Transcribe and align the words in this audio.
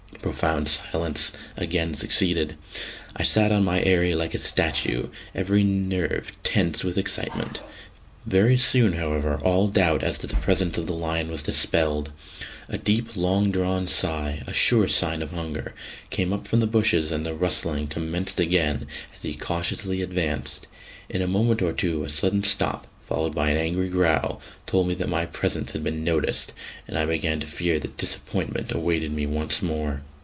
Profound 0.21 0.67
silence 0.67 1.31
again 1.57 1.95
succeeded; 1.95 2.55
I 3.15 3.23
sat 3.23 3.51
on 3.51 3.63
my 3.63 3.81
eyrie 3.81 4.13
like 4.13 4.35
a 4.35 4.37
statue, 4.37 5.07
every 5.33 5.63
nerve 5.63 6.31
tense 6.43 6.83
with 6.83 6.95
excitement. 6.97 7.61
Very 8.27 8.55
soon, 8.55 8.93
however, 8.93 9.39
all 9.43 9.67
doubt 9.67 10.03
as 10.03 10.19
to 10.19 10.27
the 10.27 10.35
presence 10.35 10.77
of 10.77 10.85
the 10.85 10.93
lion 10.93 11.31
was 11.31 11.41
dispelled. 11.41 12.11
A 12.69 12.77
deep 12.77 13.15
long 13.17 13.49
drawn 13.49 13.87
sigh 13.87 14.43
sure 14.53 14.87
sign 14.87 15.23
of 15.23 15.31
hunger 15.31 15.73
came 16.11 16.33
up 16.33 16.47
from 16.47 16.59
the 16.59 16.67
bushes, 16.67 17.11
and 17.11 17.25
the 17.25 17.33
rustling 17.33 17.87
commenced 17.87 18.39
again 18.39 18.85
as 19.15 19.23
he 19.23 19.33
cautiously 19.33 20.03
advanced. 20.03 20.67
In 21.09 21.23
a 21.23 21.27
moment 21.27 21.63
or 21.63 21.73
two 21.73 22.03
a 22.03 22.09
sudden 22.09 22.43
stop, 22.43 22.85
followed 23.07 23.33
by 23.33 23.49
an 23.49 23.57
angry 23.57 23.89
growl, 23.89 24.39
told 24.67 24.87
me 24.87 24.93
that 24.93 25.09
my 25.09 25.25
presence 25.25 25.71
had 25.71 25.83
been 25.83 26.03
noticed; 26.03 26.53
and 26.87 26.95
I 26.97 27.05
began 27.07 27.39
to 27.39 27.47
fear 27.47 27.79
that 27.79 27.97
disappointment 27.97 28.71
awaited 28.71 29.11
me 29.11 29.25
once 29.25 29.63
more. 29.63 30.03